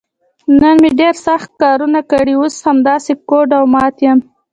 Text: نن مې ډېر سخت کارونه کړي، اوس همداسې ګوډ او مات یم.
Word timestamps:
نن 0.61 0.75
مې 0.81 0.89
ډېر 0.99 1.15
سخت 1.27 1.49
کارونه 1.61 1.99
کړي، 2.11 2.33
اوس 2.37 2.55
همداسې 2.69 3.11
ګوډ 3.29 3.49
او 3.59 3.63
مات 3.73 3.95
یم. 4.05 4.19